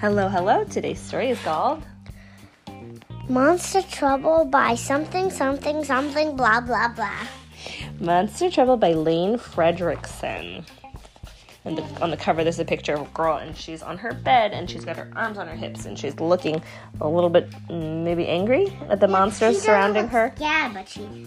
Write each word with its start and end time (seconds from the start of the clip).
Hello, 0.00 0.28
hello. 0.28 0.62
Today's 0.62 1.00
story 1.00 1.30
is 1.30 1.40
called 1.40 1.82
Monster 3.28 3.82
Trouble 3.82 4.44
by 4.44 4.76
something, 4.76 5.28
something, 5.28 5.82
something, 5.82 6.36
blah, 6.36 6.60
blah, 6.60 6.86
blah. 6.86 7.26
Monster 7.98 8.48
Trouble 8.48 8.76
by 8.76 8.92
Lane 8.92 9.38
Fredrickson. 9.38 10.64
And 11.64 11.78
the, 11.78 11.82
on 12.00 12.12
the 12.12 12.16
cover, 12.16 12.44
there's 12.44 12.60
a 12.60 12.64
picture 12.64 12.94
of 12.94 13.08
a 13.08 13.10
girl, 13.10 13.38
and 13.38 13.56
she's 13.56 13.82
on 13.82 13.98
her 13.98 14.14
bed, 14.14 14.52
and 14.52 14.70
she's 14.70 14.84
got 14.84 14.96
her 14.96 15.10
arms 15.16 15.36
on 15.36 15.48
her 15.48 15.56
hips, 15.56 15.84
and 15.84 15.98
she's 15.98 16.20
looking 16.20 16.62
a 17.00 17.08
little 17.08 17.28
bit 17.28 17.50
mm, 17.68 18.04
maybe 18.04 18.28
angry 18.28 18.72
at 18.88 19.00
the 19.00 19.08
monsters 19.08 19.60
surrounding 19.60 20.06
her. 20.06 20.32
Yeah, 20.38 20.70
but 20.72 20.88
she, 20.88 21.26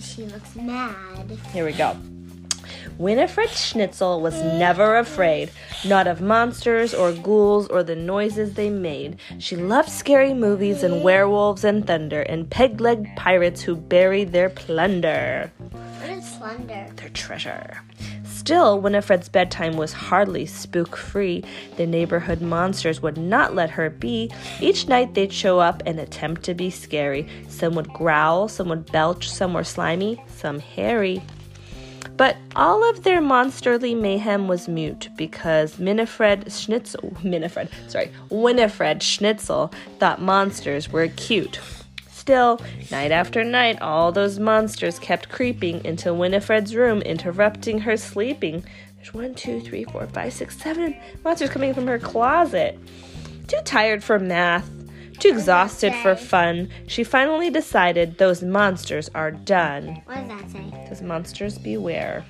she 0.00 0.24
looks 0.24 0.56
mad. 0.56 1.30
Here 1.52 1.64
we 1.64 1.72
go. 1.72 1.96
Winifred 2.96 3.50
Schnitzel 3.50 4.20
was 4.20 4.34
never 4.42 4.96
afraid, 4.96 5.50
not 5.84 6.06
of 6.06 6.20
monsters 6.20 6.94
or 6.94 7.12
ghouls 7.12 7.68
or 7.68 7.82
the 7.82 7.96
noises 7.96 8.54
they 8.54 8.70
made. 8.70 9.18
She 9.38 9.56
loved 9.56 9.90
scary 9.90 10.32
movies 10.34 10.82
and 10.82 11.02
werewolves 11.02 11.64
and 11.64 11.86
thunder 11.86 12.22
and 12.22 12.48
peg 12.48 12.80
legged 12.80 13.08
pirates 13.16 13.62
who 13.62 13.76
buried 13.76 14.32
their 14.32 14.48
plunder, 14.48 15.52
What 15.70 16.10
is 16.10 16.24
plunder? 16.38 16.86
their 16.96 17.10
treasure. 17.10 17.80
Still, 18.24 18.80
Winifred's 18.80 19.28
bedtime 19.28 19.76
was 19.76 19.92
hardly 19.92 20.46
spook 20.46 20.96
free. 20.96 21.44
The 21.76 21.86
neighborhood 21.86 22.40
monsters 22.40 23.02
would 23.02 23.18
not 23.18 23.54
let 23.54 23.70
her 23.70 23.90
be. 23.90 24.30
Each 24.60 24.88
night 24.88 25.12
they'd 25.14 25.32
show 25.32 25.58
up 25.58 25.82
and 25.84 25.98
attempt 26.00 26.44
to 26.44 26.54
be 26.54 26.70
scary. 26.70 27.28
Some 27.48 27.74
would 27.74 27.92
growl, 27.92 28.48
some 28.48 28.68
would 28.70 28.90
belch, 28.90 29.28
some 29.28 29.52
were 29.52 29.64
slimy, 29.64 30.22
some 30.28 30.60
hairy. 30.60 31.20
But 32.16 32.36
all 32.56 32.88
of 32.88 33.04
their 33.04 33.20
monsterly 33.20 33.98
mayhem 33.98 34.48
was 34.48 34.68
mute 34.68 35.08
because 35.16 35.78
Winifred 35.78 36.52
Schnitzel, 36.52 37.16
Winifred, 37.24 37.68
sorry, 37.86 38.10
Winifred 38.30 39.02
Schnitzel 39.02 39.72
thought 39.98 40.20
monsters 40.20 40.88
were 40.88 41.08
cute. 41.08 41.60
Still, 42.10 42.60
night 42.90 43.10
after 43.10 43.42
night, 43.42 43.80
all 43.80 44.12
those 44.12 44.38
monsters 44.38 44.98
kept 44.98 45.30
creeping 45.30 45.82
into 45.84 46.12
Winifred's 46.12 46.74
room, 46.74 47.00
interrupting 47.02 47.78
her 47.80 47.96
sleeping. 47.96 48.64
There's 48.96 49.14
one, 49.14 49.34
two, 49.34 49.60
three, 49.60 49.84
four, 49.84 50.06
five, 50.08 50.32
six, 50.32 50.58
seven 50.60 50.94
monsters 51.24 51.50
coming 51.50 51.72
from 51.72 51.86
her 51.86 51.98
closet. 51.98 52.78
Too 53.46 53.60
tired 53.64 54.04
for 54.04 54.18
math, 54.18 54.68
too 55.20 55.28
exhausted 55.28 55.94
for 55.96 56.16
fun, 56.16 56.70
she 56.86 57.04
finally 57.04 57.50
decided 57.50 58.18
those 58.18 58.42
monsters 58.42 59.10
are 59.14 59.30
done. 59.30 60.02
What 60.04 60.16
does 60.16 60.28
that 60.28 60.50
say? 60.50 60.86
Says 60.88 61.02
Monsters 61.02 61.58
Beware. 61.58 62.24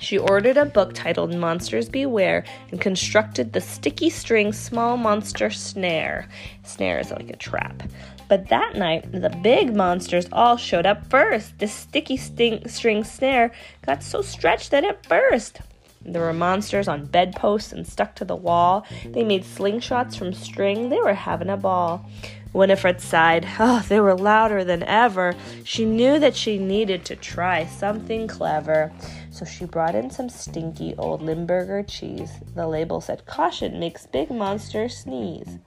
She 0.00 0.16
ordered 0.16 0.56
a 0.56 0.64
book 0.64 0.94
titled 0.94 1.34
Monsters 1.34 1.88
Beware 1.88 2.44
and 2.70 2.80
constructed 2.80 3.52
the 3.52 3.60
sticky 3.60 4.08
string 4.08 4.52
small 4.52 4.96
monster 4.96 5.50
snare. 5.50 6.28
Snare 6.64 7.00
is 7.00 7.10
like 7.10 7.28
a 7.28 7.36
trap. 7.36 7.82
But 8.28 8.48
that 8.48 8.76
night, 8.76 9.10
the 9.12 9.28
big 9.42 9.74
monsters 9.74 10.26
all 10.32 10.56
showed 10.56 10.86
up 10.86 11.10
first. 11.10 11.58
The 11.58 11.66
sticky 11.66 12.16
sting- 12.16 12.66
string 12.68 13.04
snare 13.04 13.52
got 13.84 14.02
so 14.02 14.22
stretched 14.22 14.70
that 14.70 14.84
it 14.84 15.06
burst. 15.08 15.60
There 16.02 16.22
were 16.22 16.32
monsters 16.32 16.88
on 16.88 17.06
bedposts 17.06 17.72
and 17.72 17.86
stuck 17.86 18.14
to 18.16 18.24
the 18.24 18.36
wall. 18.36 18.86
They 19.04 19.22
made 19.22 19.44
slingshots 19.44 20.16
from 20.16 20.32
string. 20.32 20.88
They 20.88 20.98
were 20.98 21.14
having 21.14 21.50
a 21.50 21.56
ball. 21.56 22.08
Winifred 22.52 23.00
sighed. 23.00 23.46
Oh, 23.60 23.84
they 23.88 24.00
were 24.00 24.14
louder 24.14 24.64
than 24.64 24.82
ever. 24.82 25.34
She 25.62 25.84
knew 25.84 26.18
that 26.18 26.34
she 26.34 26.58
needed 26.58 27.04
to 27.04 27.16
try 27.16 27.66
something 27.66 28.26
clever. 28.26 28.92
So 29.30 29.44
she 29.44 29.66
brought 29.66 29.94
in 29.94 30.10
some 30.10 30.28
stinky 30.28 30.94
old 30.96 31.22
Limburger 31.22 31.82
cheese. 31.82 32.32
The 32.54 32.66
label 32.66 33.00
said, 33.00 33.26
Caution 33.26 33.78
makes 33.78 34.06
big 34.06 34.30
monsters 34.30 34.96
sneeze. 34.96 35.58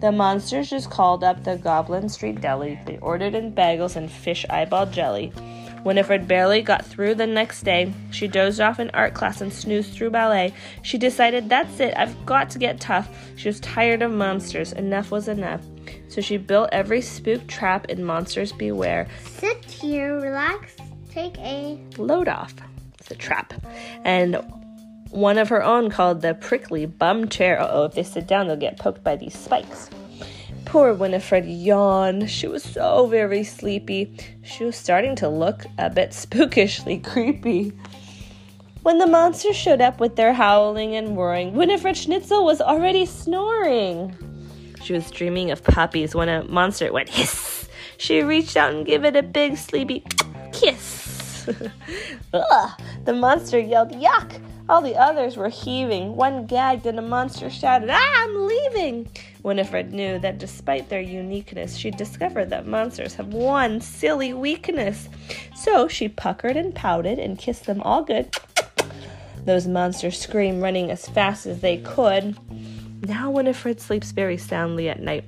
The 0.00 0.12
monsters 0.12 0.68
just 0.68 0.90
called 0.90 1.24
up 1.24 1.44
the 1.44 1.56
Goblin 1.56 2.08
Street 2.08 2.40
Deli. 2.40 2.78
They 2.84 2.98
ordered 2.98 3.34
in 3.34 3.54
bagels 3.54 3.96
and 3.96 4.10
fish 4.10 4.44
eyeball 4.50 4.86
jelly. 4.86 5.32
Winifred 5.86 6.26
barely 6.26 6.62
got 6.62 6.84
through 6.84 7.14
the 7.14 7.28
next 7.28 7.62
day. 7.62 7.94
She 8.10 8.26
dozed 8.26 8.60
off 8.60 8.80
in 8.80 8.90
art 8.90 9.14
class 9.14 9.40
and 9.40 9.52
snoozed 9.52 9.92
through 9.92 10.10
ballet. 10.10 10.52
She 10.82 10.98
decided, 10.98 11.48
that's 11.48 11.78
it, 11.78 11.94
I've 11.96 12.26
got 12.26 12.50
to 12.50 12.58
get 12.58 12.80
tough. 12.80 13.08
She 13.36 13.48
was 13.48 13.60
tired 13.60 14.02
of 14.02 14.10
monsters. 14.10 14.72
Enough 14.72 15.12
was 15.12 15.28
enough. 15.28 15.60
So 16.08 16.20
she 16.20 16.38
built 16.38 16.70
every 16.72 17.00
spook 17.00 17.46
trap 17.46 17.86
in 17.86 18.02
Monsters 18.02 18.50
Beware. 18.50 19.06
Sit 19.22 19.64
here, 19.64 20.18
relax, 20.18 20.74
take 21.08 21.38
a. 21.38 21.80
Load 21.98 22.26
off. 22.26 22.52
It's 22.98 23.12
a 23.12 23.14
trap. 23.14 23.54
And 24.04 24.42
one 25.10 25.38
of 25.38 25.48
her 25.50 25.62
own 25.62 25.88
called 25.88 26.20
the 26.20 26.34
prickly 26.34 26.86
bum 26.86 27.28
chair. 27.28 27.60
Uh 27.60 27.68
oh, 27.70 27.84
if 27.84 27.94
they 27.94 28.02
sit 28.02 28.26
down, 28.26 28.48
they'll 28.48 28.56
get 28.56 28.76
poked 28.76 29.04
by 29.04 29.14
these 29.14 29.38
spikes. 29.38 29.88
Poor 30.76 30.92
Winifred 30.92 31.46
yawned. 31.46 32.28
She 32.28 32.46
was 32.46 32.62
so 32.62 33.06
very 33.06 33.44
sleepy. 33.44 34.14
She 34.42 34.62
was 34.62 34.76
starting 34.76 35.16
to 35.16 35.26
look 35.26 35.64
a 35.78 35.88
bit 35.88 36.10
spookishly 36.10 37.02
creepy. 37.02 37.72
When 38.82 38.98
the 38.98 39.06
monsters 39.06 39.56
showed 39.56 39.80
up 39.80 40.00
with 40.00 40.16
their 40.16 40.34
howling 40.34 40.94
and 40.94 41.16
roaring, 41.16 41.54
Winifred 41.54 41.96
Schnitzel 41.96 42.44
was 42.44 42.60
already 42.60 43.06
snoring. 43.06 44.14
She 44.82 44.92
was 44.92 45.10
dreaming 45.10 45.50
of 45.50 45.64
puppies 45.64 46.14
when 46.14 46.28
a 46.28 46.44
monster 46.44 46.92
went 46.92 47.08
hiss. 47.08 47.70
She 47.96 48.20
reached 48.22 48.54
out 48.58 48.74
and 48.74 48.84
gave 48.84 49.02
it 49.02 49.16
a 49.16 49.22
big 49.22 49.56
sleepy 49.56 50.04
kiss. 50.52 51.48
The 52.32 53.14
monster 53.14 53.58
yelled, 53.58 53.92
Yuck! 53.92 54.42
All 54.68 54.82
the 54.82 54.96
others 54.96 55.36
were 55.36 55.48
heaving. 55.48 56.16
One 56.16 56.46
gagged 56.46 56.86
and 56.86 56.98
a 56.98 57.02
monster 57.02 57.48
shouted, 57.50 57.88
Ah, 57.90 58.24
I'm 58.24 58.48
leaving! 58.48 59.08
Winifred 59.44 59.92
knew 59.92 60.18
that 60.18 60.38
despite 60.38 60.88
their 60.88 61.00
uniqueness, 61.00 61.76
she'd 61.76 61.96
discovered 61.96 62.50
that 62.50 62.66
monsters 62.66 63.14
have 63.14 63.28
one 63.28 63.80
silly 63.80 64.32
weakness. 64.32 65.08
So 65.54 65.86
she 65.86 66.08
puckered 66.08 66.56
and 66.56 66.74
pouted 66.74 67.20
and 67.20 67.38
kissed 67.38 67.66
them 67.66 67.80
all 67.82 68.02
good. 68.02 68.36
Those 69.44 69.68
monsters 69.68 70.18
screamed, 70.18 70.60
running 70.60 70.90
as 70.90 71.08
fast 71.08 71.46
as 71.46 71.60
they 71.60 71.76
could. 71.78 72.36
Now 73.02 73.30
Winifred 73.30 73.80
sleeps 73.80 74.10
very 74.10 74.36
soundly 74.36 74.88
at 74.88 74.98
night. 74.98 75.24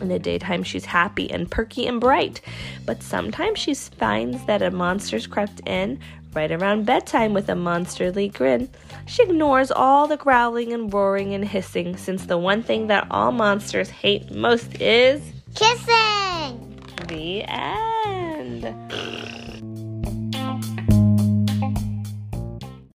In 0.00 0.06
the 0.06 0.20
daytime, 0.20 0.62
she's 0.62 0.84
happy 0.84 1.28
and 1.28 1.50
perky 1.50 1.86
and 1.88 2.00
bright. 2.00 2.40
But 2.86 3.02
sometimes 3.02 3.58
she 3.58 3.74
finds 3.74 4.44
that 4.44 4.62
a 4.62 4.70
monster's 4.70 5.26
crept 5.26 5.60
in 5.66 5.98
right 6.34 6.50
around 6.50 6.86
bedtime 6.86 7.32
with 7.34 7.48
a 7.48 7.54
monsterly 7.54 8.32
grin. 8.32 8.68
She 9.06 9.22
ignores 9.22 9.70
all 9.70 10.06
the 10.06 10.16
growling 10.16 10.72
and 10.72 10.92
roaring 10.92 11.34
and 11.34 11.44
hissing, 11.44 11.96
since 11.96 12.26
the 12.26 12.38
one 12.38 12.62
thing 12.62 12.88
that 12.88 13.06
all 13.10 13.32
monsters 13.32 13.90
hate 13.90 14.30
most 14.30 14.80
is 14.80 15.20
Kissing! 15.54 16.80
the 17.08 17.42
end. 17.44 18.74